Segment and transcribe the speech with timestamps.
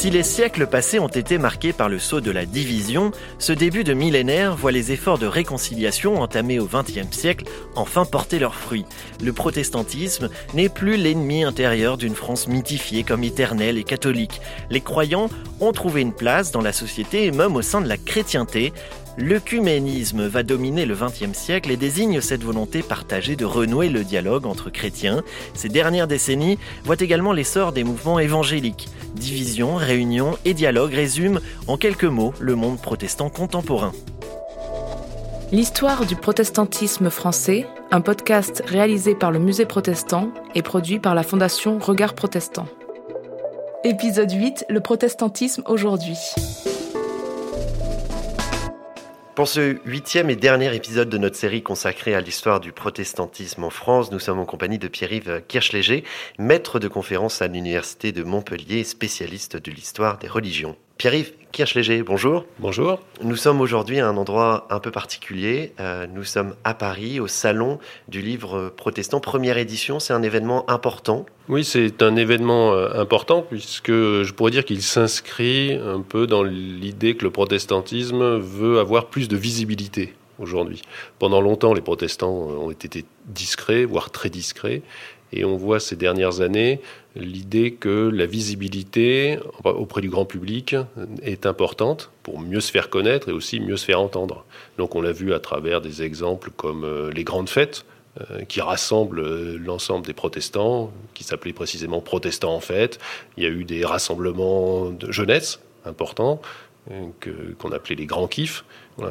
[0.00, 3.84] Si les siècles passés ont été marqués par le saut de la division, ce début
[3.84, 7.44] de millénaire voit les efforts de réconciliation entamés au XXe siècle
[7.76, 8.86] enfin porter leurs fruits.
[9.22, 14.40] Le protestantisme n'est plus l'ennemi intérieur d'une France mythifiée comme éternelle et catholique.
[14.70, 15.28] Les croyants
[15.60, 18.72] ont trouvé une place dans la société et même au sein de la chrétienté,
[19.18, 24.46] L'œcuménisme va dominer le XXe siècle et désigne cette volonté partagée de renouer le dialogue
[24.46, 25.22] entre chrétiens.
[25.54, 28.88] Ces dernières décennies voient également l'essor des mouvements évangéliques.
[29.14, 33.92] Division, réunion et dialogue résument en quelques mots le monde protestant contemporain.
[35.52, 41.24] L'histoire du protestantisme français, un podcast réalisé par le Musée protestant et produit par la
[41.24, 42.66] Fondation Regard Protestant.
[43.82, 46.18] Épisode 8, le protestantisme aujourd'hui.
[49.36, 53.70] Pour ce huitième et dernier épisode de notre série consacrée à l'histoire du protestantisme en
[53.70, 56.04] France, nous sommes en compagnie de Pierre-Yves Kirchléger,
[56.38, 60.76] maître de conférence à l'Université de Montpellier, spécialiste de l'histoire des religions.
[61.00, 62.44] Pierre-Yves Kirchléger, bonjour.
[62.58, 63.00] Bonjour.
[63.22, 65.72] Nous sommes aujourd'hui à un endroit un peu particulier.
[65.80, 69.98] Euh, nous sommes à Paris, au Salon du Livre Protestant, première édition.
[69.98, 71.24] C'est un événement important.
[71.48, 76.42] Oui, c'est un événement euh, important puisque je pourrais dire qu'il s'inscrit un peu dans
[76.42, 80.82] l'idée que le protestantisme veut avoir plus de visibilité aujourd'hui.
[81.18, 84.82] Pendant longtemps, les protestants ont été discrets, voire très discrets.
[85.32, 86.80] Et on voit ces dernières années
[87.16, 90.76] l'idée que la visibilité auprès du grand public
[91.22, 94.44] est importante pour mieux se faire connaître et aussi mieux se faire entendre.
[94.78, 97.84] Donc on l'a vu à travers des exemples comme euh, les grandes fêtes
[98.20, 102.98] euh, qui rassemblent euh, l'ensemble des protestants, qui s'appelaient précisément protestants en fête.
[103.36, 106.40] Il y a eu des rassemblements de jeunesse importants
[106.88, 108.64] qu'on appelait les grands kiffs.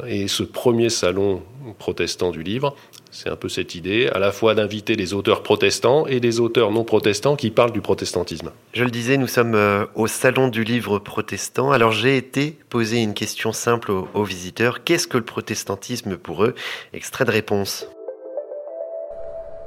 [0.08, 1.42] Et ce premier salon
[1.78, 2.76] protestant du livre,
[3.12, 6.72] c'est un peu cette idée, à la fois d'inviter les auteurs protestants et les auteurs
[6.72, 8.52] non protestants qui parlent du protestantisme.
[8.74, 11.72] Je le disais, nous sommes euh, au Salon du Livre protestant.
[11.72, 14.84] Alors j'ai été poser une question simple aux, visiteurs.
[14.84, 16.54] Qu'est-ce que le protestantisme pour eux?
[16.94, 17.88] Extrait de réponse.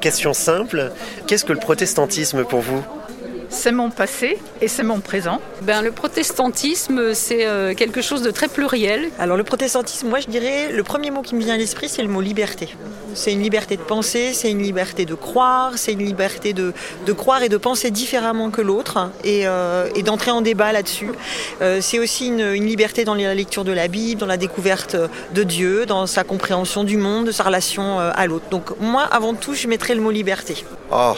[0.01, 0.93] Question simple.
[1.27, 2.85] Qu'est-ce que le protestantisme pour vous?
[3.53, 5.41] C'est mon passé et c'est mon présent.
[5.63, 9.11] Ben, le protestantisme, c'est euh, quelque chose de très pluriel.
[9.19, 12.03] Alors le protestantisme, moi je dirais, le premier mot qui me vient à l'esprit, c'est
[12.03, 12.75] le mot liberté.
[13.15, 16.73] C'est une liberté de penser, c'est une liberté de croire, c'est une liberté de,
[17.13, 21.11] croire et de penser différemment que l'autre et, euh, d'entrer en débat là-dessus.
[21.61, 24.97] Euh, c'est aussi une, liberté dans la lecture de la Bible, dans la découverte
[25.35, 28.47] de Dieu, dans sa compréhension du monde, de sa relation à l'autre.
[28.51, 30.65] Donc moi, avant tout, je mettrais le mot liberté.
[30.91, 31.15] Ah,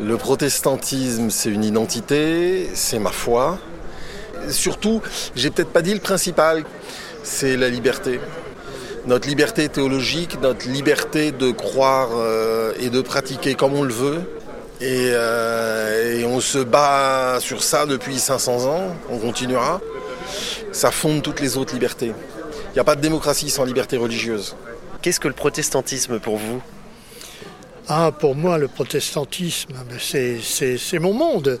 [0.00, 3.58] le protestantisme, c'est une identité, c'est ma foi.
[4.48, 5.02] Surtout,
[5.34, 6.64] j'ai peut-être pas dit le principal,
[7.22, 8.20] c'est la liberté.
[9.06, 14.20] Notre liberté théologique, notre liberté de croire euh, et de pratiquer comme on le veut.
[14.80, 19.80] Euh, et, on se bat sur ça depuis 500 ans, on continuera.
[20.70, 22.12] Ça fonde toutes les autres libertés.
[22.70, 24.54] Il n'y a pas de démocratie sans liberté religieuse.
[25.02, 26.62] Qu'est-ce que le protestantisme pour vous?
[27.88, 31.58] Ah, pour moi, le protestantisme, c'est mon monde.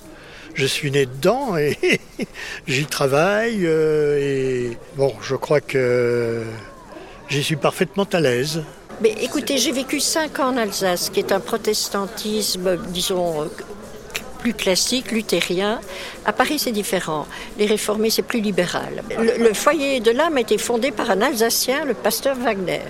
[0.54, 2.00] Je suis né dedans et
[2.66, 3.64] j'y travaille.
[3.64, 6.42] Euh, et bon, je crois que
[7.28, 8.62] j'y suis parfaitement à l'aise.
[9.00, 13.48] Mais écoutez, j'ai vécu cinq ans en Alsace, qui est un protestantisme, disons,
[14.40, 15.80] plus classique, luthérien.
[16.26, 17.26] À Paris, c'est différent.
[17.58, 19.02] Les réformés, c'est plus libéral.
[19.16, 22.80] Le, le foyer de l'âme a été fondé par un Alsacien, le pasteur Wagner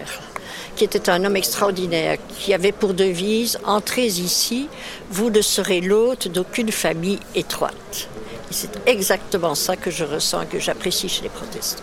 [0.78, 4.68] qui était un homme extraordinaire, qui avait pour devise Entrez ici,
[5.10, 8.08] vous ne serez l'hôte d'aucune famille étroite.
[8.52, 11.82] c'est exactement ça que je ressens et que j'apprécie chez les protestants.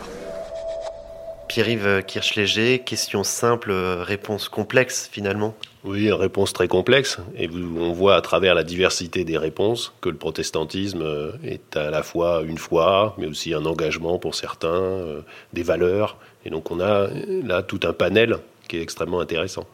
[1.49, 7.17] Pierre-Yves Kirchléger, question simple, réponse complexe finalement Oui, réponse très complexe.
[7.37, 12.01] Et on voit à travers la diversité des réponses que le protestantisme est à la
[12.01, 16.17] fois une foi, mais aussi un engagement pour certains, euh, des valeurs.
[16.45, 17.09] Et donc on a
[17.43, 19.65] là tout un panel qui est extrêmement intéressant.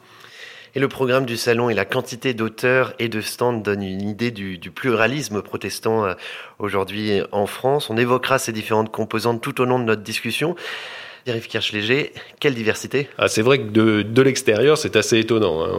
[0.73, 4.31] Et le programme du salon et la quantité d'auteurs et de stands donnent une idée
[4.31, 6.13] du, pluralisme protestant euh,
[6.59, 7.89] aujourd'hui en France.
[7.89, 10.55] On évoquera ces différentes composantes tout au long de notre discussion.
[11.25, 13.07] Pierre-Yves Kirchléger, quelle diversité?
[13.17, 15.63] Ah, C'est vrai que de, de l'extérieur, c'est assez étonnant.
[15.63, 15.69] Hein.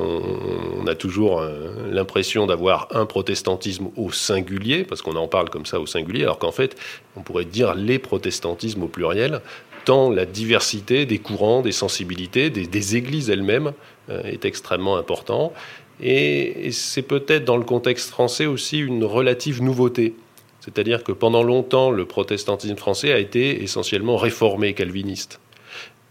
[0.78, 5.66] On, a toujours euh, l'impression d'avoir un protestantisme au singulier, parce qu'on en parle comme
[5.66, 6.76] ça au singulier, alors qu'en fait,
[7.16, 9.40] on pourrait dire les protestantismes au pluriel,
[9.84, 13.73] tant la diversité des courants, des sensibilités, des, églises elles-mêmes
[14.11, 15.52] euh, est extrêmement important.
[16.00, 20.14] Et, c'est peut-être dans le contexte français aussi une relative nouveauté.
[20.61, 25.40] C'est-à-dire que pendant longtemps, le protestantisme français a été essentiellement réformé calviniste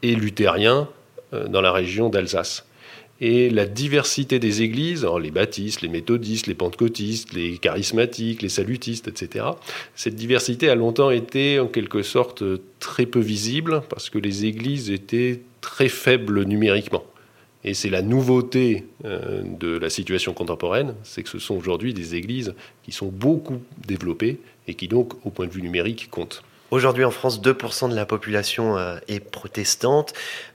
[0.02, 0.90] et luthérien
[1.34, 2.66] euh, dans la région d'Alsace.
[3.24, 9.08] Et la diversité des églises, les baptistes, les méthodistes, les pentecôtistes, les charismatiques, les salutistes,
[9.08, 9.46] etc.,
[9.96, 12.44] cette diversité a longtemps été en quelque sorte
[12.80, 17.04] très peu visible parce que les églises étaient très faibles numériquement.
[17.64, 22.16] Et c'est la nouveauté euh, de la situation contemporaine, c'est que ce sont aujourd'hui des
[22.16, 26.42] églises qui sont beaucoup développées et qui donc, au point de vue numérique, comptent.
[26.72, 30.14] Aujourd'hui en France, 2% de la population euh, est protestante.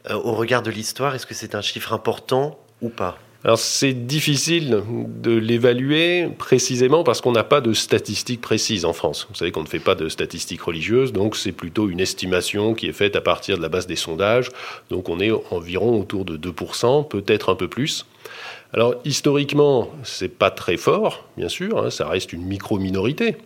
[0.08, 3.18] Euh, au regard de l'histoire, est-ce que c'est un chiffre important ou pas?
[3.44, 9.26] Alors c'est difficile de l'évaluer précisément parce qu'on n'a pas de statistiques précises en France.
[9.28, 12.88] Vous savez qu'on ne fait pas de statistiques religieuses, donc c'est plutôt une estimation qui
[12.88, 14.50] est faite à partir de la base des sondages.
[14.90, 18.06] Donc on est environ autour de 2%, peut-être un peu plus.
[18.72, 23.36] Alors historiquement, c'est pas très fort, bien sûr, hein, ça reste une micro-minorité.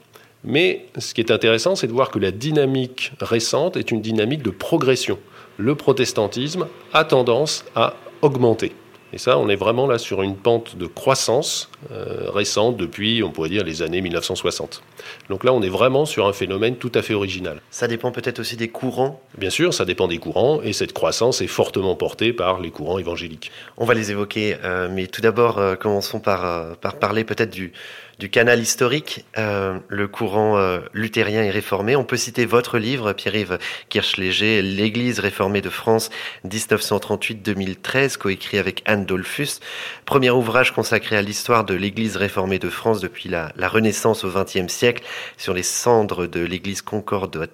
[0.45, 4.43] Mais ce qui est intéressant, c'est de voir que la dynamique récente est une dynamique
[4.43, 5.19] de progression.
[5.59, 8.73] Le protestantisme a tendance à augmenter.
[9.13, 13.31] Et ça, on est vraiment là sur une pente de croissance euh, récente depuis, on
[13.31, 14.83] pourrait dire, les années 1960.
[15.29, 17.61] Donc là, on est vraiment sur un phénomène tout à fait original.
[17.73, 21.41] Ça dépend peut-être aussi des courants Bien sûr, ça dépend des courants, et cette croissance
[21.41, 23.51] est fortement portée par les courants évangéliques.
[23.79, 27.73] On va les évoquer, euh, mais tout d'abord, euh, commençons par, par parler peut-être du,
[28.21, 31.97] du canal historique, euh, le courant euh, luthérien et réformé.
[31.97, 33.59] On peut citer votre livre, Pierre-Yves
[33.89, 36.11] Kirchléger, L'Église réformée de France
[36.47, 39.61] 1938-2013, coécrit avec Anne Dolphus.
[40.05, 44.29] Premier ouvrage consacré à l'histoire de l'Église réformée de France depuis la, la Renaissance au
[44.29, 45.03] XXe siècle,
[45.39, 46.85] sur les cendres de l'Église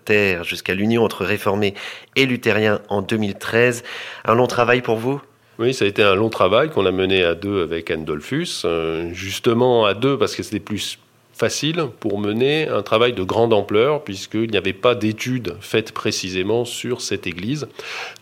[0.05, 1.75] terre jusqu'à l'union entre réformés
[2.17, 3.85] et luthériens en 2013.
[4.25, 5.21] Un long travail pour vous?
[5.59, 8.63] Oui, ça a été un long travail qu'on a mené à deux avec Anne Dolphus,
[8.65, 10.99] euh, justement à deux parce que c'était plus
[11.37, 16.65] facile pour mener un travail de grande ampleur puisqu'il n'y avait pas d'études faites précisément
[16.65, 17.69] sur cette Église.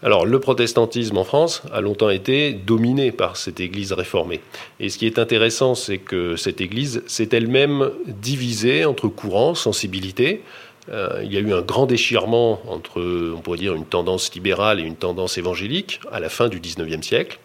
[0.03, 4.41] Alors le protestantisme en France a longtemps été dominé par cette Église réformée.
[4.81, 10.43] Et ce qui est intéressant, c'est que cette Église s'est elle-même divisée entre courants, sensibilités.
[10.91, 13.01] Euh, il y a eu un grand déchirement entre,
[13.35, 17.07] on pourrait dire, une tendance libérale et une tendance évangélique à la fin du XIXe
[17.07, 17.39] siècle.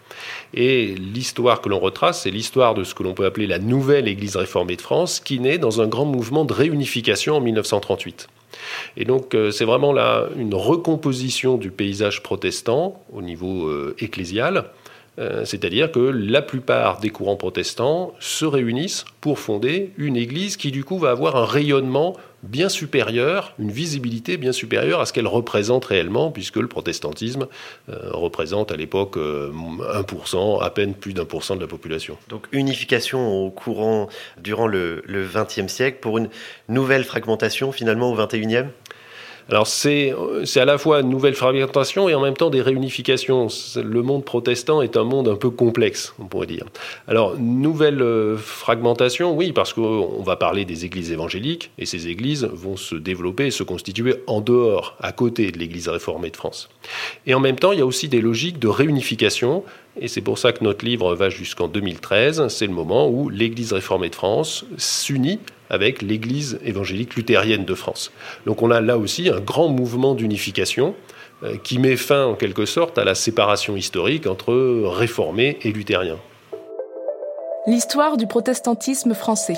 [0.53, 4.07] Et l'histoire que l'on retrace, c'est l'histoire de ce que l'on peut appeler la nouvelle
[4.07, 8.27] Église réformée de France, qui naît dans un grand mouvement de réunification en 1938.
[8.97, 14.65] Et donc euh, c'est vraiment là une recomposition du paysage protestant au niveau euh, ecclésial,
[15.43, 20.83] c'est-à-dire que la plupart des courants protestants se réunissent pour fonder une église qui du
[20.83, 25.85] coup va avoir un rayonnement bien supérieure, une visibilité bien supérieure à ce qu'elle représente
[25.85, 27.47] réellement, puisque le protestantisme
[27.89, 32.17] euh, représente à l'époque 1%, euh, à peine plus d'un pour cent de la population.
[32.29, 34.07] Donc unification au courant
[34.37, 36.29] durant le XXe siècle pour une
[36.67, 38.65] nouvelle fragmentation finalement au XXIe
[39.49, 40.13] alors c'est
[40.55, 43.47] à la fois une nouvelle fragmentation et en même temps des réunifications.
[43.75, 46.65] Le monde protestant est un monde un peu complexe, on pourrait dire.
[47.07, 52.45] Alors nouvelle euh, fragmentation, oui, parce qu'on va parler des églises évangéliques et ces églises
[52.45, 56.69] vont se développer et se constituer en dehors, à côté de l'Église réformée de France.
[57.25, 59.63] Et en même temps, il y a aussi des logiques de réunification
[59.99, 62.47] et c'est pour ça que notre livre va jusqu'en 2013.
[62.49, 68.11] C'est le moment où l'Église réformée de France s'unit avec l'Église évangélique luthérienne de France.
[68.45, 70.95] Donc on a là aussi un grand mouvement d'unification
[71.43, 74.53] euh, qui met fin en quelque sorte à la séparation historique entre
[74.85, 76.19] réformés et luthériens.
[77.67, 79.57] L'histoire du protestantisme français.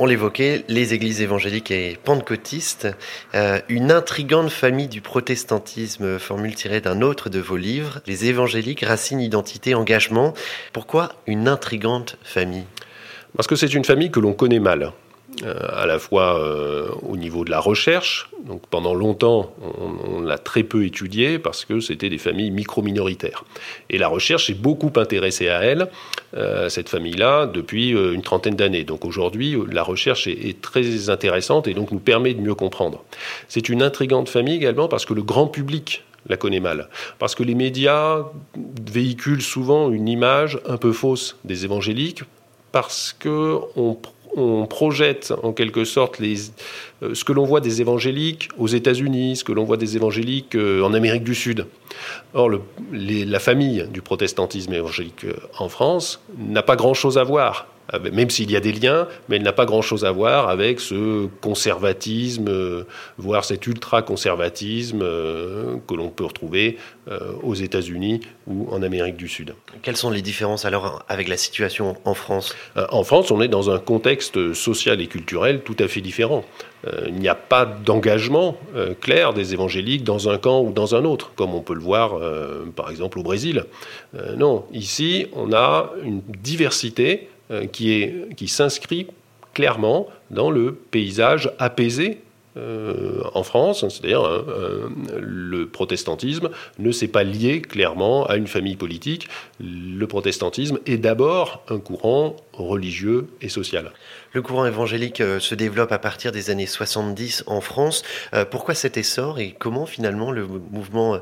[0.00, 2.86] On l'évoquait, les églises évangéliques et pentecôtistes,
[3.34, 8.82] euh, une intrigante famille du protestantisme, formule tirée d'un autre de vos livres, les évangéliques,
[8.82, 10.34] racines, identité, engagement.
[10.72, 12.66] Pourquoi une intrigante famille?
[13.36, 14.92] Parce que c'est une famille que l'on connaît mal.
[15.44, 18.30] Euh, à la fois euh, au niveau de la recherche.
[18.46, 23.44] Donc pendant longtemps, on, l'a très peu étudiée parce que c'était des familles micro-minoritaires.
[23.88, 25.88] Et la recherche s'est beaucoup intéressée à elle,
[26.34, 28.84] euh, cette famille-là, depuis une trentaine d'années.
[28.84, 33.04] Donc aujourd'hui, la recherche est, est, très intéressante et donc nous permet de mieux comprendre.
[33.48, 36.88] C'est une intrigante famille également parce que le grand public la connaît mal.
[37.18, 38.24] Parce que les médias
[38.90, 42.22] véhiculent souvent une image un peu fausse des évangéliques
[42.72, 43.96] parce que on,
[44.66, 49.52] projette en quelque sorte euh, ce que l'on voit des évangéliques aux États-Unis, ce que
[49.52, 51.66] l'on voit des évangéliques euh, en Amérique du Sud.
[52.34, 52.50] Or,
[52.92, 57.66] la famille du protestantisme évangélique euh, en France n'a pas grand-chose à voir
[58.12, 61.26] même s'il y a des liens, mais elle n'a pas grand-chose à voir avec ce
[61.40, 62.84] conservatisme, euh,
[63.16, 66.76] voire cet ultra-conservatisme euh, que l'on peut retrouver
[67.10, 69.54] euh, aux États-Unis ou en Amérique du Sud.
[69.82, 72.54] Quelles sont les différences alors avec la situation en France?
[72.90, 76.44] En France, on est dans un contexte social et culturel tout à fait différent.
[77.06, 78.56] il n'y a pas d'engagement
[79.00, 82.18] clair des évangéliques dans un camp ou dans un autre, comme on peut le voir
[82.76, 83.64] par exemple au Brésil.
[84.36, 87.37] non, ici, on a une diversité euh,
[87.72, 89.06] qui, est, qui s'inscrit
[89.54, 92.20] clairement dans le paysage apaisé
[92.58, 94.88] euh, en France, c'est-à-dire hein, euh,
[95.20, 99.28] le protestantisme ne s'est pas lié clairement à une famille politique.
[99.60, 103.92] Le protestantisme est d'abord un courant religieux et social.
[104.32, 108.02] Le courant évangélique se développe à partir des années 70 en France.
[108.50, 111.20] pourquoi cet essor et comment finalement le mouvement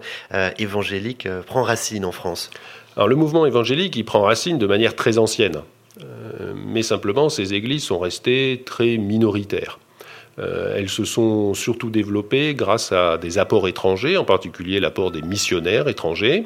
[0.59, 2.51] évangélique prend racine en France?
[2.97, 5.63] Alors le mouvement évangélique, il prend racine de manière très ancienne.
[6.03, 9.79] Euh, mais simplement ces églises sont restées très minoritaires.
[10.39, 15.23] Euh, elles se sont surtout développées grâce à des apports étrangers, en particulier l'apport des
[15.23, 16.45] missionnaires étrangers,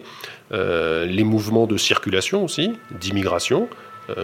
[0.53, 3.69] euh, les mouvements de circulation aussi, d'immigration,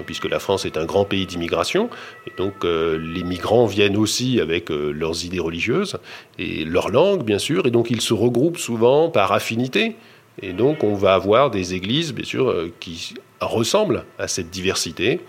[0.05, 1.91] puisque la France est un grand pays d'immigration,
[2.27, 5.99] et donc les migrants viennent aussi avec leurs idées religieuses
[6.41, 9.95] et leur langue, bien sûr, et donc ils se regroupent souvent par affinité.
[10.43, 15.21] Et donc on va avoir des églises, bien sûr, qui ressemblent à cette diversité.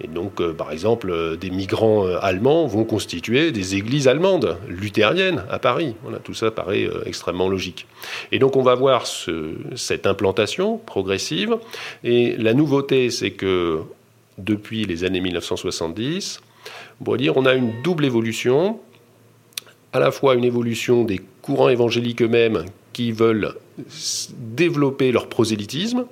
[0.00, 4.58] Et donc, euh, par exemple, euh, des migrants euh, allemands vont constituer des églises allemandes,
[4.68, 5.94] luthériennes, à Paris.
[6.02, 7.86] Voilà, tout ça paraît extrêmement logique.
[8.32, 11.56] Et donc, on va voir cette implantation progressive.
[12.02, 13.82] Et la nouveauté, c'est que
[14.38, 16.40] depuis les années 1970,
[17.06, 18.80] on dire, on a une double évolution.
[19.92, 23.54] À la fois une évolution des courants évangéliques eux-mêmes qui veulent
[24.38, 26.06] développer leur prosélytisme,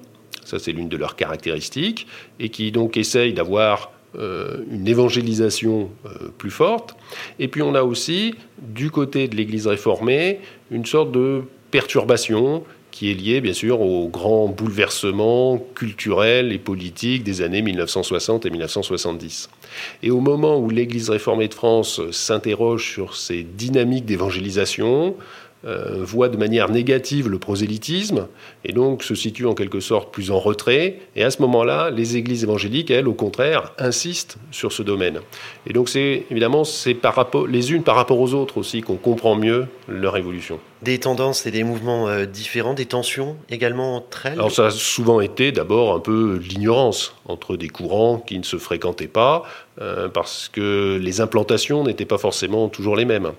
[0.45, 2.07] ça c'est l'une de leurs caractéristiques,
[2.39, 6.95] et qui donc essayent d'avoir euh, une évangélisation euh, plus forte.
[7.39, 13.11] Et puis on a aussi, du côté de l'Église réformée, une sorte de perturbation qui
[13.11, 19.49] est liée bien sûr aux grands bouleversements culturels et politiques des années 1960 et 1970.
[20.03, 25.17] Et au moment où l'Église réformée de France s'interroge sur ces dynamiques d'évangélisation,
[25.65, 28.27] euh, voit de manière négative le prosélytisme
[28.65, 30.99] et donc se situe en quelque sorte plus en retrait.
[31.15, 35.21] Et à ce moment-là, les églises évangéliques, elles, au contraire, insistent sur ce domaine.
[35.69, 38.97] Et donc c'est évidemment c'est par rapport, les unes par rapport aux autres aussi qu'on
[38.97, 40.59] comprend mieux leur évolution.
[40.83, 44.33] Des tendances et des mouvements euh, différents, des tensions également entre elles?
[44.33, 48.57] Alors ça a souvent été d'abord un peu l'ignorance entre des courants qui ne se
[48.57, 49.45] fréquentaient pas,
[49.81, 53.31] euh, parce que les implantations n'étaient pas forcément toujours les mêmes.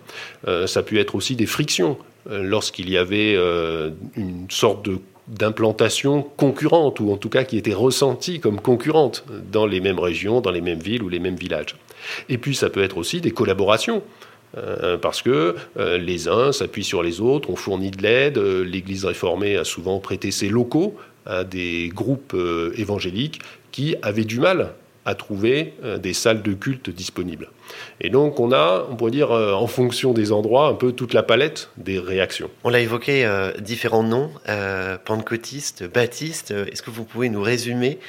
[0.67, 1.97] ça a pu être aussi des frictions
[2.29, 4.87] lorsqu'il y avait euh, une sorte
[5.27, 10.41] d'implantation concurrente, ou en tout cas qui était ressentie comme concurrente dans les mêmes régions,
[10.41, 11.75] dans les mêmes villes ou les mêmes villages.
[12.29, 14.03] Et puis ça peut être aussi des collaborations.
[14.55, 19.57] Euh, parce que les uns s'appuient sur les autres, on fournit de l'aide, l'Église réformée
[19.57, 22.35] a souvent prêté ses locaux à des groupes
[22.77, 23.39] évangéliques
[23.71, 24.73] qui avaient du mal
[25.05, 27.49] à trouver des salles de culte disponibles.
[28.01, 31.13] Et donc on a, on pourrait dire, euh, en fonction des endroits, un peu toute
[31.13, 32.49] la palette des réactions.
[32.63, 36.51] On l'a évoqué, euh, différents noms, euh, pentecôtiste, baptiste.
[36.51, 37.99] Est-ce que vous pouvez nous résumer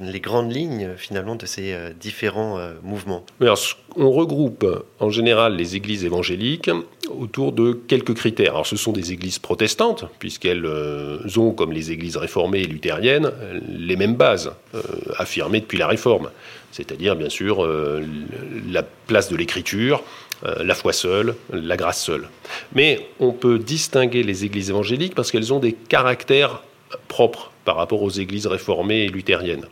[0.00, 3.24] les grandes lignes finalement de ces différents mouvements?
[3.98, 4.66] On regroupe
[5.00, 6.70] en général les églises évangéliques
[7.08, 8.52] autour de quelques critères.
[8.52, 10.66] Alors ce sont des églises protestantes, puisqu'elles
[11.36, 13.30] ont, comme les églises réformées et luthériennes,
[13.68, 14.52] les mêmes bases,
[15.18, 16.30] affirmées depuis la réforme
[16.76, 18.04] c'est-à-dire bien sûr euh,
[18.70, 20.02] la place de l'écriture,
[20.44, 22.28] euh, la foi seule, la grâce seule.
[22.74, 26.62] Mais on peut distinguer les églises évangéliques parce qu'elles ont des caractères
[27.08, 29.66] propres par rapport aux églises réformées et luthériennes.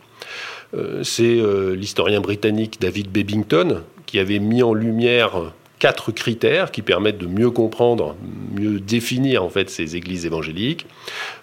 [0.73, 1.39] Euh, c'est
[1.75, 7.51] l'historien britannique David Bebbington qui avait mis en lumière quatre critères qui permettent de mieux
[7.51, 8.15] comprendre,
[8.53, 10.87] mieux définir en fait ces églises évangéliques.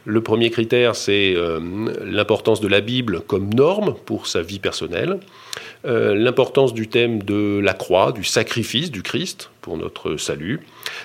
[0.05, 1.61] Le premier critère, c'est euh,
[2.05, 5.21] l'importance de la Bible comme norme pour sa vie personnelle,
[5.85, 10.61] euh, l'importance du thème de la croix, du sacrifice du Christ pour notre salut,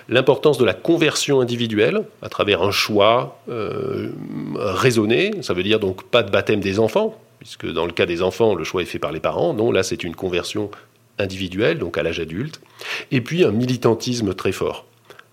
[0.07, 4.11] l'importance de la conversion individuelle à travers un choix euh,
[4.55, 8.21] raisonné, ça veut dire donc pas de baptême des enfants, puisque dans le cas des
[8.21, 9.53] enfants, le choix est fait par les parents.
[9.53, 10.69] Non, là, c'est une conversion
[11.19, 12.61] individuel, donc à l'âge adulte,
[13.11, 14.85] et puis un militantisme très fort.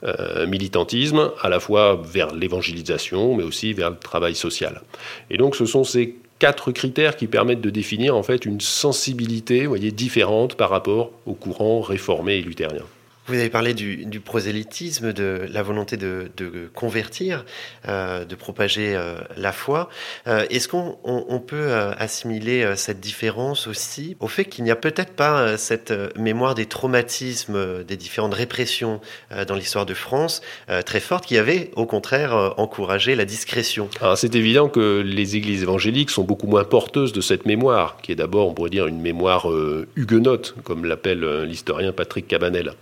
[0.05, 4.83] Euh, militantisme à la fois vers l'évangélisation, mais aussi vers le travail social.
[5.31, 9.67] Et donc ce sont ces quatre critères qui permettent de définir en fait une sensibilité
[9.93, 12.85] différente par rapport au courant réformé et luthérien.
[13.27, 16.31] Vous avez parlé du, prosélytisme, de la volonté de,
[16.75, 17.47] convertir,
[17.89, 19.89] euh, de propager euh, la foi.
[20.27, 25.57] Euh, est-ce qu'on peut assimiler cette différence aussi au fait qu'il n'y a peut-être pas
[25.57, 29.01] cette mémoire des traumatismes, des différentes répressions
[29.47, 30.43] dans l'histoire de France
[30.85, 33.89] très forte, qui avait au contraire encouragé la discrétion?
[34.17, 38.17] C'est évident que les églises évangéliques sont beaucoup moins porteuses de cette mémoire, qui est
[38.17, 39.47] d'abord, on pourrait dire, une mémoire
[39.97, 42.75] huguenote, comme l'appelle l'historien Patrick Cabanel.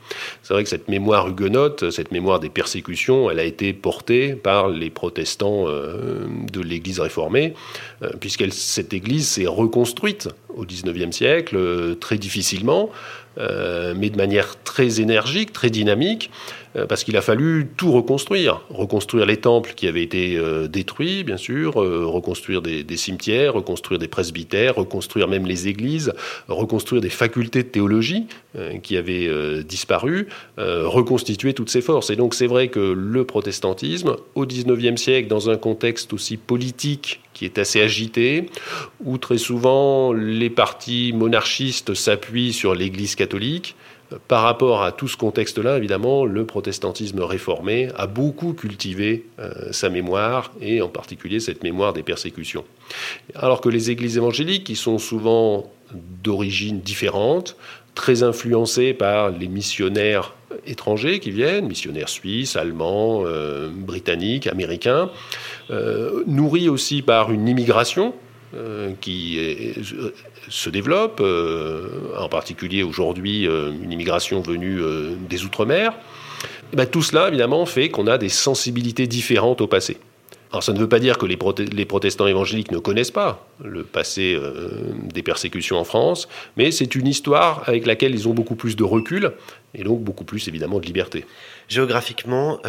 [0.43, 4.69] C'est vrai que cette mémoire huguenote, cette mémoire des persécutions, elle a été portée par
[4.69, 7.55] les protestants euh, de l'Église réformée,
[8.03, 12.91] euh, puisque cette Église s'est reconstruite au XIXe siècle euh, très difficilement,
[13.39, 16.31] mais de manière très énergique, très dynamique.
[16.77, 18.63] Euh, parce qu'il a fallu tout reconstruire.
[18.71, 23.99] Reconstruire les temples qui avaient été euh, détruits, bien sûr, euh, reconstruire des, cimetières, reconstruire
[23.99, 26.13] des presbytères, reconstruire même les églises,
[26.49, 28.27] reconstruire des facultés de théologie
[28.83, 30.29] qui avaient disparu,
[30.59, 32.11] reconstituer toutes ces forces.
[32.11, 37.22] Et donc c'est vrai que le protestantisme, au XIXe siècle, dans un contexte aussi politique
[37.33, 38.51] qui est assez agité,
[39.05, 43.77] où très souvent les partis monarchistes s'appuient sur l'Église catholique,
[44.29, 49.89] par rapport à tout ce contexte-là, évidemment, le protestantisme réformé a beaucoup cultivé euh, sa
[49.89, 52.65] mémoire, et en particulier cette mémoire des persécutions.
[53.35, 55.71] Alors que les églises évangéliques, qui sont souvent
[56.23, 57.57] d'origine différente,
[57.95, 60.35] très influencées par les missionnaires
[60.67, 65.11] étrangers qui viennent, missionnaires suisses, allemands, euh, britanniques, américains,
[65.71, 68.15] euh, nourris aussi par une immigration
[68.55, 69.39] euh, qui
[70.49, 71.23] se développe,
[72.19, 74.81] en particulier aujourd'hui une immigration venue
[75.29, 75.95] des Outre-mer,
[76.73, 79.97] eh ben, tout cela évidemment fait qu'on a des sensibilités différentes au passé.
[80.53, 84.39] Alors ça ne veut pas dire que les, protestants évangéliques ne connaissent pas le passé
[85.15, 86.29] des persécutions en France,
[86.59, 89.33] mais c'est une histoire avec laquelle ils ont beaucoup plus de recul
[89.75, 91.25] et donc beaucoup plus évidemment de liberté.
[91.73, 92.61] Géographiquement,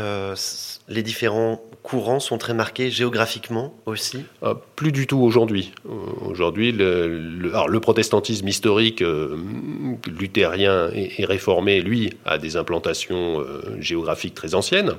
[0.87, 4.23] les différents courants sont très marqués géographiquement aussi?
[4.41, 5.73] Ah, Plus du tout aujourd'hui.
[5.85, 5.91] Euh,
[6.25, 9.35] aujourd'hui, le, protestantisme historique euh,
[10.07, 14.93] luthérien et, réformé, lui, a des implantations euh, géographiques très anciennes,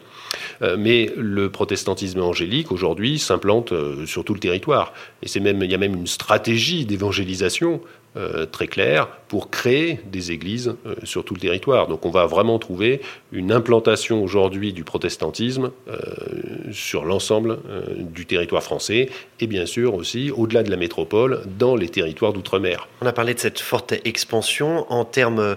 [0.77, 3.73] mais le protestantisme angélique, aujourd'hui, s'implante
[4.05, 4.93] sur tout le territoire.
[5.23, 7.81] Et c'est même, il y a même une stratégie d'évangélisation
[8.17, 11.89] euh, très clair pour créer des églises euh, sur tout le territoire.
[11.89, 13.01] Donc on va vraiment trouver
[13.33, 15.97] une implantation aujourd'hui du protestantisme euh,
[16.71, 17.59] sur l'ensemble
[17.99, 19.09] du territoire français
[19.41, 22.87] et bien sûr aussi au-delà de la métropole dans les territoires d'outre-mer.
[23.03, 25.57] On a parlé de cette forte expansion en termes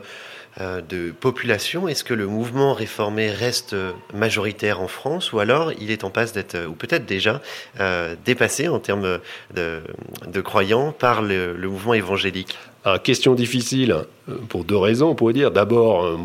[0.60, 3.76] de population, est-ce que le mouvement réformé reste
[4.14, 7.42] majoritaire en France ou alors il est en passe d'être, ou peut-être déjà,
[7.80, 9.20] euh, dépassé en termes
[9.54, 12.58] de, croyants par le, mouvement évangélique?
[12.86, 13.92] Ah, question difficile
[14.30, 15.52] euh, pour deux raisons, on pourrait dire.
[15.52, 16.18] D'abord,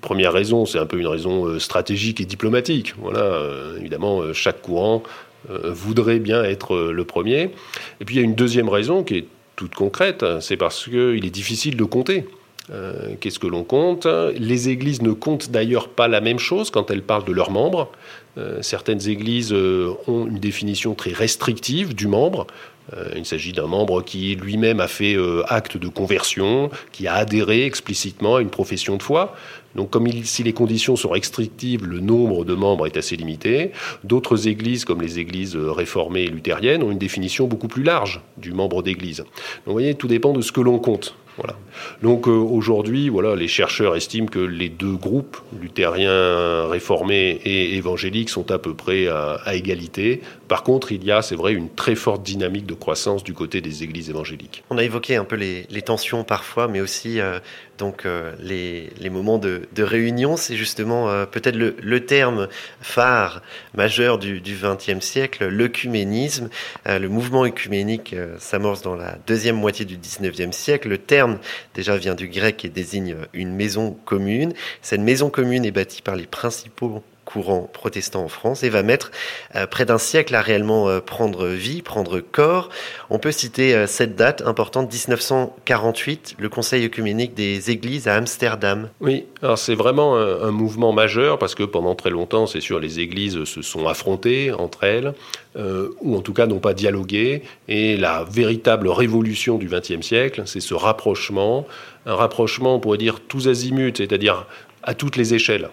[0.00, 2.94] première raison, c'est un peu une raison stratégique et diplomatique.
[2.98, 3.40] Voilà,
[3.80, 5.02] évidemment, chaque courant
[5.48, 7.50] voudrait bien être le premier.
[8.00, 11.26] Et puis il y a une deuxième raison qui est toute concrète, c'est parce qu'il
[11.26, 12.24] est difficile de compter.
[12.70, 14.06] Euh, qu'est-ce que l'on compte?
[14.06, 17.90] Les églises ne comptent d'ailleurs pas la même chose quand elles parlent de leurs membres.
[18.36, 22.46] Euh, certaines églises euh, ont une définition très restrictive du membre.
[23.16, 25.16] il s'agit d'un membre qui lui-même a fait
[25.48, 29.34] acte de conversion, qui a adhéré explicitement à une profession de foi.
[29.74, 33.72] Donc comme si les conditions sont restrictives, le nombre de membres est assez limité.
[34.04, 38.52] D'autres églises, comme les églises réformées et luthériennes, ont une définition beaucoup plus large du
[38.52, 39.18] membre d'église.
[39.18, 39.28] Donc
[39.66, 41.16] vous voyez, tout dépend de ce que l'on compte.
[42.02, 48.30] Donc euh, aujourd'hui, voilà, les chercheurs estiment que les deux groupes, luthériens réformés et évangéliques,
[48.30, 50.22] sont à peu près à, égalité.
[50.48, 53.60] Par contre, il y a, c'est vrai, une très forte dynamique de croissance du côté
[53.60, 54.62] des églises évangéliques.
[54.70, 57.38] On a évoqué un peu les, tensions parfois, mais aussi euh,
[57.78, 60.36] donc euh, les, moments de, réunion.
[60.36, 62.48] C'est justement peut-être le, terme
[62.80, 63.42] phare
[63.74, 66.48] majeur du XXe siècle, l'œcuménisme.
[66.86, 70.88] le mouvement œcuménique s'amorce dans la deuxième moitié du XIXe siècle.
[70.88, 71.38] Le terme
[71.74, 74.52] déjà vient du grec et désigne une maison commune.
[74.82, 79.10] Cette maison commune est bâtie par les principaux courants protestants en France et va mettre
[79.54, 82.68] euh, près d'un siècle à réellement euh, prendre vie, prendre corps.
[83.10, 88.88] On peut citer euh, cette date importante, 1948, le Conseil œcuménique des églises à Amsterdam.
[89.00, 93.00] Oui, alors c'est vraiment un, mouvement majeur parce que pendant très longtemps, c'est sûr, les
[93.00, 95.14] églises se sont affrontées entre elles,
[95.56, 97.42] ou en tout cas n'ont pas dialogué.
[97.68, 101.66] Et la véritable révolution du XXe siècle, c'est ce rapprochement,
[102.06, 104.46] un rapprochement, on pourrait dire, tous azimuts, c'est-à-dire
[104.82, 105.70] à toutes les échelles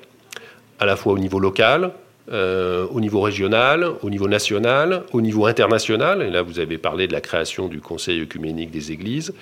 [0.81, 1.93] à la fois au niveau local,
[2.31, 6.23] euh, au niveau régional, au niveau national, au niveau international.
[6.23, 9.33] Et là, vous avez parlé de la création du Conseil œcuménique des Églises.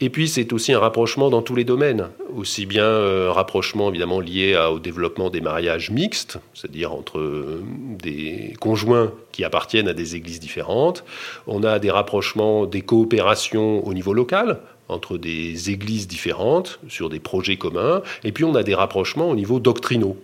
[0.00, 4.18] Et puis, c'est aussi un rapprochement dans tous les domaines, aussi bien euh, rapprochement évidemment
[4.18, 7.62] lié au développement des mariages mixtes, c'est-à-dire entre euh,
[8.02, 11.04] des conjoints qui appartiennent à des églises différentes.
[11.46, 17.20] On a des rapprochements, des coopérations au niveau local entre des églises différentes sur des
[17.20, 18.02] projets communs.
[18.24, 20.16] Et puis, on a des rapprochements au niveau doctrinaux.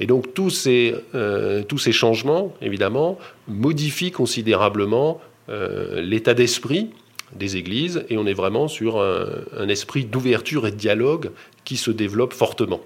[0.00, 6.90] Et donc tous ces, euh, tous ces changements, évidemment, modifient considérablement euh, l'état d'esprit
[7.34, 11.30] des églises et on est vraiment sur un, esprit d'ouverture et de dialogue
[11.64, 12.80] qui se développe fortement.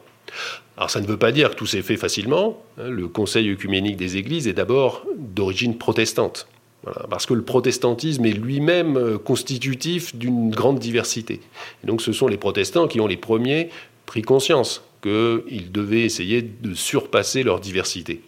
[0.77, 2.61] Alors ça ne veut pas dire que tout s'est fait facilement.
[2.79, 2.89] Hein.
[2.89, 6.49] Le Conseil œcuménique des églises est d'abord d'origine protestante.
[7.09, 11.41] parce que le protestantisme est lui-même euh, constitutif d'une grande diversité.
[11.85, 13.69] Et donc ce sont les protestants qui ont les premiers
[14.07, 18.23] pris conscience qu'ils devaient essayer de surpasser leur diversité.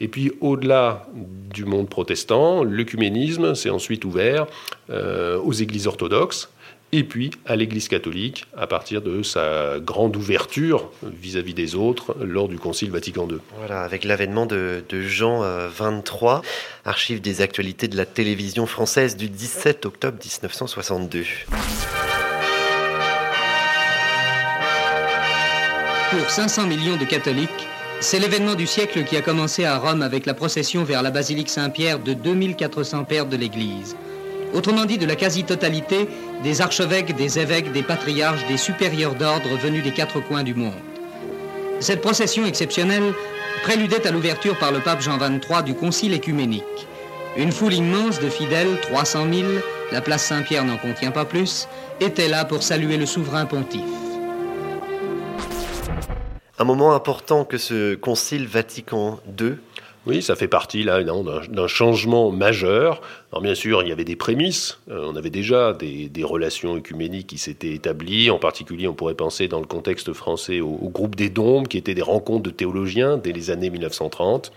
[0.00, 4.46] Et puis au-delà du monde protestant, l'œcuménisme s'est ensuite ouvert
[4.90, 6.50] euh, aux églises orthodoxes
[6.94, 12.48] et puis à l'Église catholique à partir de sa grande ouverture vis-à-vis des autres lors
[12.48, 13.38] du Concile Vatican II.
[13.56, 16.40] Voilà, avec l'avènement de, Jean 23, euh,
[16.84, 21.24] archive des actualités de la télévision française du 17 octobre 1962.
[26.12, 27.48] Pour 500 millions de catholiques,
[28.00, 31.48] c'est l'événement du siècle qui a commencé à Rome avec la procession vers la basilique
[31.48, 33.96] Saint-Pierre de 2400 pères de l'Église.
[34.52, 36.06] Autrement dit, de la quasi-totalité
[36.42, 40.74] des archevêques, des évêques, des patriarches, des supérieurs d'ordre venus des quatre coins du monde.
[41.80, 43.14] Cette procession exceptionnelle
[43.62, 46.62] préludait à l'ouverture par le pape Jean XXIII du concile écuménique.
[47.38, 49.48] Une foule immense de fidèles, 300 000,
[49.90, 51.68] la place Saint-Pierre n'en contient pas plus,
[52.00, 54.01] était là pour saluer le souverain pontife
[56.62, 59.56] un moment important que ce concile Vatican II
[60.04, 63.00] oui, ça fait partie là d'un changement majeur.
[63.32, 64.78] Alors bien sûr, il y avait des prémices.
[64.90, 68.30] Euh, on avait déjà des, relations œcuméniques qui s'étaient établies.
[68.30, 71.94] En particulier, on pourrait penser dans le contexte français au, groupe des Dombes, qui étaient
[71.94, 74.52] des rencontres de théologiens dès les années 1930.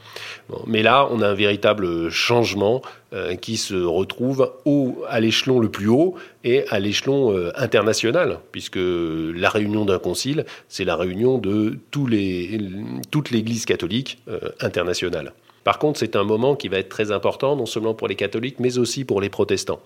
[0.67, 2.81] mais là, on a un véritable changement
[3.13, 4.51] euh, qui se retrouve
[5.07, 10.45] à l'échelon le plus haut et à l'échelon euh, international, puisque la réunion d'un concile,
[10.67, 12.09] c'est la réunion de toute
[13.31, 14.21] l'Église catholique
[14.59, 15.31] internationale.
[15.65, 18.59] Par contre, c'est un moment qui va être très important, non seulement pour les catholiques,
[18.59, 19.81] mais aussi pour les protestants.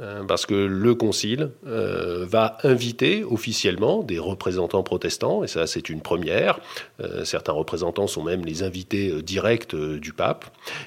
[0.00, 5.88] Euh, parce que le Concile euh, va inviter officiellement des représentants protestants, et ça c'est
[5.88, 6.60] une première.
[7.00, 10.44] Euh, certains représentants sont même les invités directs du pape.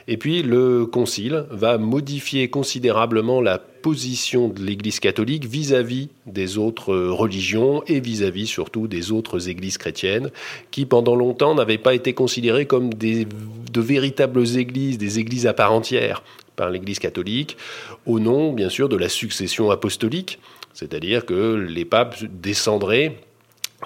[0.08, 6.96] Et puis le Concile va modifier considérablement la position de l'Église catholique vis-à-vis des autres
[6.96, 10.30] religions et vis-à-vis surtout des autres églises chrétiennes
[10.70, 15.54] qui pendant longtemps n'avaient pas été considérées comme des, de véritables églises, des églises à
[15.54, 16.24] part entière
[16.56, 17.58] par l'Église catholique,
[18.06, 20.40] au nom bien sûr de la succession apostolique,
[20.74, 23.18] c'est-à-dire que les papes descendraient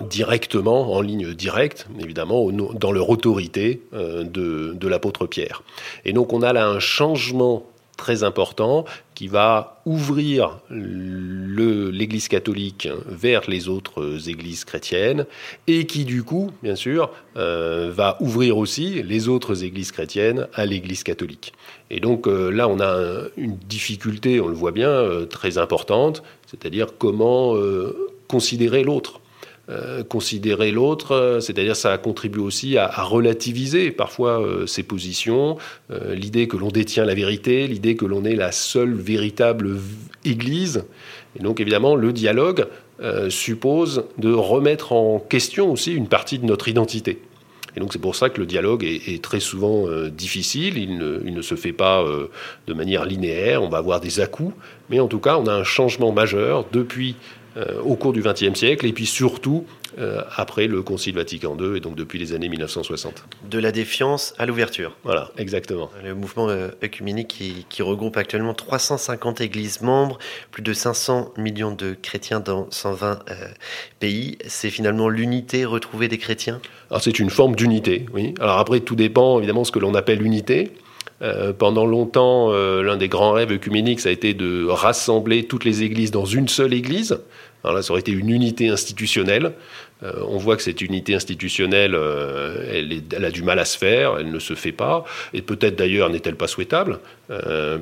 [0.01, 5.63] directement, en ligne directe, évidemment, dans leur autorité euh, de, de l'apôtre Pierre.
[6.03, 7.65] Et donc on a là un changement
[7.97, 8.83] très important
[9.15, 15.25] qui va ouvrir l'Église catholique vers les autres églises chrétiennes
[15.67, 20.65] et qui du coup, bien sûr, euh, va ouvrir aussi les autres églises chrétiennes à
[20.65, 21.53] l'Église catholique.
[21.89, 26.21] Et donc euh, là, on a une difficulté, on le voit bien, euh, très importante,
[26.45, 27.55] c'est-à-dire comment
[28.27, 29.21] considérer l'autre.
[29.67, 35.57] Euh, considérer l'autre, euh, c'est-à-dire ça contribue aussi à, relativiser parfois euh, ses positions,
[36.13, 39.79] l'idée que l'on détient la vérité, l'idée que l'on est la seule véritable
[40.23, 40.85] Église.
[41.39, 42.67] Et donc évidemment, le dialogue
[43.29, 47.21] suppose de remettre en question aussi une partie de notre identité.
[47.75, 51.55] Et donc c'est pour ça que le dialogue est, très souvent difficile, il ne, se
[51.55, 52.05] fait pas
[52.67, 54.53] de manière linéaire, on va avoir des à-coups,
[54.89, 57.15] mais en tout cas on a un changement majeur depuis
[57.83, 59.65] au cours du XXe siècle, et puis surtout
[59.97, 63.23] euh, après le Concile Vatican II, et donc depuis les années 1960.
[63.49, 64.97] De la défiance à l'ouverture.
[65.03, 65.89] Voilà, exactement.
[66.03, 70.19] Le mouvement œcuménique qui, qui, regroupe actuellement 350 églises membres,
[70.51, 73.33] plus de 500 millions de chrétiens dans 120 euh,
[73.99, 76.59] pays, c'est finalement l'unité retrouvée des chrétiens?
[76.89, 78.33] Alors c'est une forme d'unité, oui.
[78.41, 80.73] Alors après, tout dépend évidemment de ce que l'on appelle unité.
[81.21, 85.63] Euh, pendant longtemps, euh, l'un des grands rêves œcuméniques, ça a été de rassembler toutes
[85.63, 87.19] les églises dans une seule église.
[87.63, 89.53] Alors là, ça aurait été une unité institutionnelle.
[90.03, 91.97] Euh, on voit que cette unité institutionnelle,
[92.69, 96.09] elle, a du mal à se faire, elle ne se fait pas, et peut-être d'ailleurs
[96.09, 96.99] n'est-elle pas souhaitable,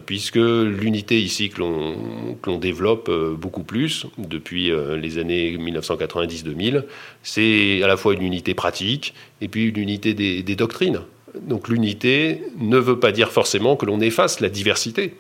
[0.06, 6.84] puisque l'unité ici que l'on développe beaucoup plus depuis les années 1990-2000,
[7.24, 11.02] c'est à la fois une unité pratique et puis une unité des doctrines.
[11.42, 15.16] Donc l'unité ne veut pas dire forcément que l'on efface la diversité.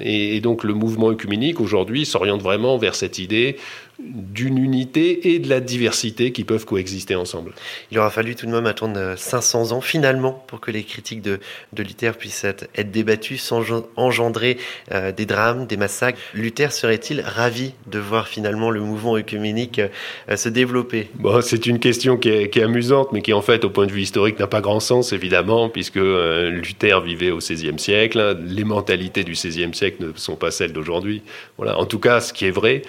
[0.00, 3.56] Et, donc le mouvement œcuménique aujourd'hui s'oriente vraiment vers cette idée
[3.98, 7.52] d'une unité et de la diversité qui peuvent coexister ensemble.
[7.90, 11.38] Il aura fallu tout de même attendre 500 ans finalement pour que les critiques de,
[11.72, 13.62] de Luther puissent être, débattues sans
[13.96, 14.58] engendrer
[14.92, 16.18] euh, des drames, des massacres.
[16.34, 19.80] Luther serait-il ravi de voir finalement le mouvement œcuménique
[20.28, 21.08] euh, se développer?
[21.14, 24.02] Bon, C'est une question qui est, amusante mais qui en fait au point de vue
[24.02, 28.38] historique n'a pas grand sens évidemment puisque euh, Luther vivait au XVIe siècle.
[28.44, 31.22] Les mentalités du XVIe siècle ne sont pas celles d'aujourd'hui.
[31.58, 31.78] Voilà.
[31.78, 32.82] En tout cas, ce qui est vrai,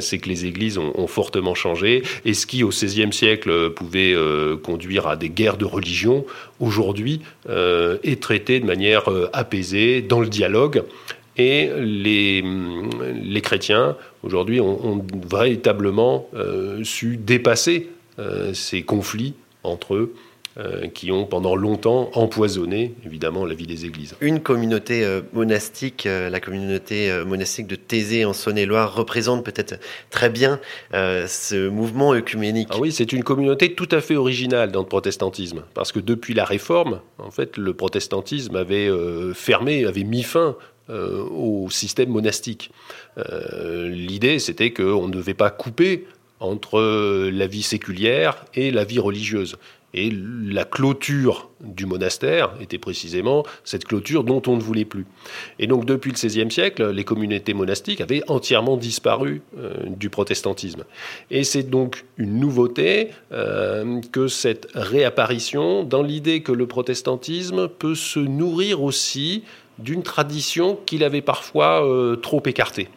[0.00, 2.02] c'est les églises ont, fortement changé.
[2.24, 6.24] Et ce qui, au XVIe siècle, pouvait euh, conduire à des guerres de religion,
[6.60, 10.84] aujourd'hui euh, est traité de manière euh, apaisée, dans le dialogue.
[11.36, 12.44] Et les,
[13.24, 16.28] les chrétiens, aujourd'hui, ont, véritablement
[16.82, 17.88] su dépasser
[18.52, 19.32] ces conflits
[19.62, 20.14] entre eux
[20.58, 24.14] euh, qui ont pendant longtemps empoisonné évidemment la vie des églises.
[24.20, 30.28] Une communauté euh, monastique, euh, la communauté monastique de Thésée en Saône-et-Loire, représente peut-être très
[30.28, 30.60] bien
[30.92, 32.68] ce mouvement œcuménique.
[32.70, 36.34] Ah oui, c'est une communauté tout à fait originale dans le protestantisme, parce que depuis
[36.34, 38.90] la Réforme, en fait, le protestantisme avait
[39.34, 40.56] fermé, avait mis fin
[40.90, 42.70] au système monastique.
[43.16, 46.06] L'idée, c'était qu'on ne devait pas couper
[46.40, 46.80] entre
[47.30, 49.56] la vie séculière et la vie religieuse.
[49.94, 55.06] Et la clôture du monastère était précisément cette clôture dont on ne voulait plus.
[55.58, 60.84] Et donc depuis le XVIe siècle, les communautés monastiques avaient entièrement disparu euh, du protestantisme.
[61.30, 67.94] Et c'est donc une nouveauté euh, que cette réapparition dans l'idée que le protestantisme peut
[67.94, 69.44] se nourrir aussi
[69.78, 72.88] d'une tradition qu'il avait parfois euh, trop écartée.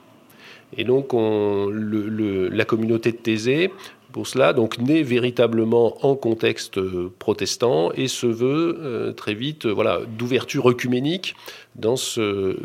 [0.78, 3.72] Et donc on, la communauté de Thésée
[4.16, 9.66] pour cela, donc né véritablement en contexte euh, protestant et se veut euh, très vite
[9.66, 11.36] euh, voilà, d'ouverture œcuménique
[11.76, 12.56] dans ce,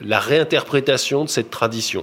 [0.00, 2.02] la réinterprétation de cette tradition.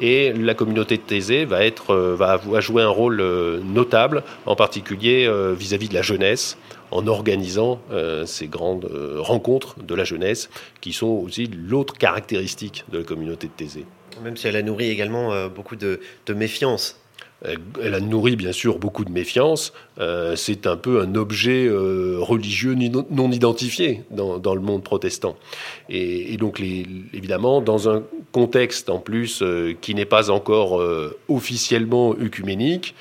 [0.00, 3.22] Et la communauté de Thésée va, être, va, jouer un rôle
[3.62, 6.58] notable, en particulier vis-à-vis de la jeunesse,
[6.90, 7.80] en organisant
[8.26, 13.52] ces grandes rencontres de la jeunesse, qui sont aussi l'autre caractéristique de la communauté de
[13.52, 13.86] Thésée.
[14.22, 16.00] Même si elle a nourri également beaucoup de
[16.34, 17.00] méfiance
[17.44, 19.72] elle a nourri bien sûr beaucoup de méfiance.
[19.98, 25.36] Euh, c'est un peu un objet euh, religieux non identifié dans, le monde protestant.
[25.88, 30.82] Et, donc, évidemment, dans un contexte en plus euh, qui n'est pas encore
[31.28, 32.94] officiellement œcuménique,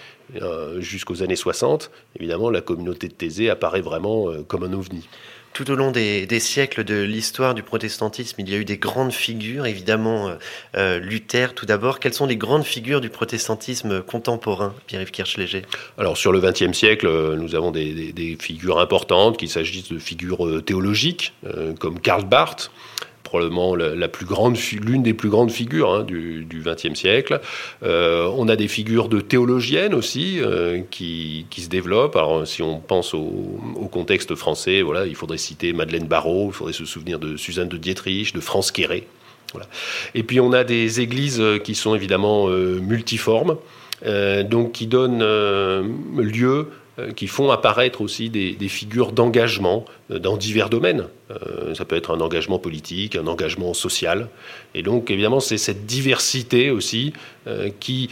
[0.80, 5.08] jusqu'aux années 60, évidemment, la communauté de Thésée apparaît vraiment comme un ovni.
[5.56, 9.14] Tout au long des, siècles de l'histoire du protestantisme, il y a eu des grandes
[9.14, 10.34] figures, évidemment euh,
[10.76, 12.02] euh, Luther tout d'abord.
[12.02, 15.62] Quelles sont les grandes figures du protestantisme contemporain, Pierre-Yves Kirchléger
[15.98, 20.62] Alors sur le XXe siècle, euh, nous avons des, figures importantes, qu'il s'agisse de figures
[20.66, 21.32] théologiques,
[21.80, 22.70] comme Karl Barth,
[23.26, 27.42] probablement la, plus grande, l'une des plus grandes figures hein, du XXe siècle.
[27.84, 32.16] Euh, on a des figures de théologiennes aussi euh, qui, qui, se développent.
[32.16, 33.60] Alors, si on pense au,
[33.92, 37.78] contexte français, voilà, il faudrait citer Madeleine Barrault, il faudrait se souvenir de Suzanne de
[37.78, 39.08] Dietrich, de France Quéré.
[40.14, 43.58] Et puis on a des églises qui sont évidemment euh, multiformes,
[44.04, 45.24] donc qui donnent
[46.18, 46.85] lieu euh,
[47.16, 51.08] qui font apparaître aussi des, figures d'engagement euh, dans divers domaines.
[51.30, 54.30] Euh, ça peut être un engagement politique, un engagement social.
[54.74, 57.14] Et donc, évidemment, c'est cette diversité aussi
[57.80, 58.10] qui,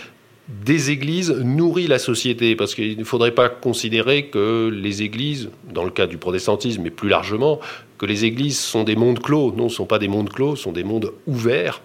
[0.47, 2.55] des églises, nourrit la société.
[2.55, 6.91] Parce qu'il ne faudrait pas considérer que les églises, dans le cas du protestantisme, mais
[6.91, 7.59] plus largement,
[7.97, 9.51] que les églises sont des mondes clos.
[9.51, 11.81] Non, ce ne sont pas des mondes clos, ce sont des mondes ouverts.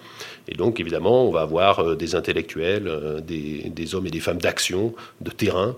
[0.49, 5.31] Et donc, évidemment, on va avoir des intellectuels, des hommes et des femmes d'action, de
[5.31, 5.77] terrain,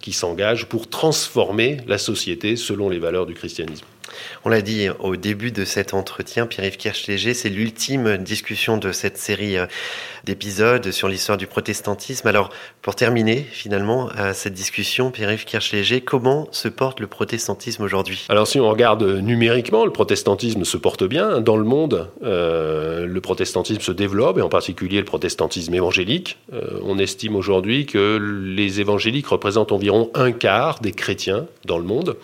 [0.00, 3.86] qui s'engagent pour transformer la société selon les valeurs du christianisme.
[4.44, 9.18] On l'a dit au début de cet entretien, Pierre-Yves Kirchléger, c'est l'ultime discussion de cette
[9.18, 9.66] série euh,
[10.24, 12.26] d'épisodes sur l'histoire du protestantisme.
[12.26, 12.50] Alors,
[12.82, 18.26] pour terminer finalement euh, cette discussion, Pierre-Yves Kirchléger, comment se porte le protestantisme aujourd'hui?
[18.28, 21.40] Alors, si on regarde numériquement, le protestantisme se porte bien.
[21.40, 26.38] Dans le monde, euh, le protestantisme se développe, et en particulier le protestantisme évangélique.
[26.82, 32.16] on estime aujourd'hui que les évangéliques représentent environ un quart des chrétiens dans le monde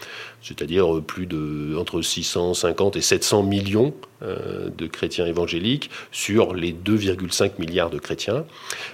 [0.42, 7.52] c'est-à-dire plus de entre 650 et 700 millions euh, de chrétiens évangéliques sur les 2,5
[7.58, 8.44] milliards de chrétiens.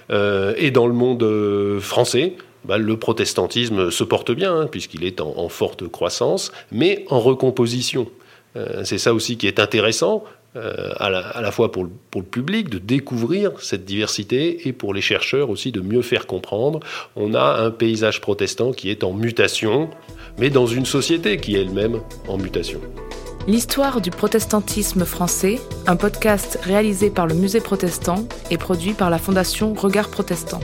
[0.09, 5.03] Euh, et dans le monde euh, français, bah, le protestantisme se porte bien, hein, puisqu'il
[5.03, 8.07] est en, forte croissance, mais en recomposition.
[8.83, 10.23] C'est ça aussi qui est intéressant,
[10.55, 14.93] euh, à, la, fois pour le, pour le, public de découvrir cette diversité et pour
[14.93, 16.79] les chercheurs aussi de mieux faire comprendre.
[17.15, 19.89] On a un paysage protestant qui est en mutation,
[20.39, 22.79] mais dans une société qui est elle-même en mutation.
[23.47, 29.19] L'histoire du protestantisme français, un podcast réalisé par le Musée protestant et produit par la
[29.19, 30.59] Fondation Regard Protestant.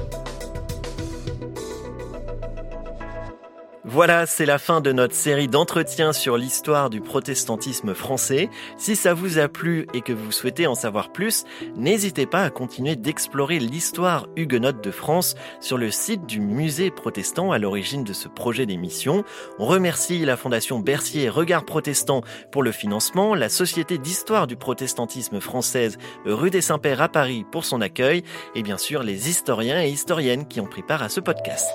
[3.94, 8.50] Voilà, c'est la fin de notre série d'entretiens sur l'histoire du protestantisme français.
[8.76, 11.44] Si ça vous a plu et que vous souhaitez en savoir plus,
[11.76, 17.52] n'hésitez pas à continuer d'explorer l'histoire huguenote de France sur le site du musée protestant
[17.52, 19.24] à l'origine de ce projet d'émission.
[19.60, 25.40] On remercie la Fondation Bercier Regard Protestant pour le financement, la Société d'histoire du protestantisme
[25.40, 28.24] française rue des Saints-Pères à Paris pour son accueil
[28.56, 31.70] et bien sûr les historiens et historiennes qui ont pris part à ce podcast.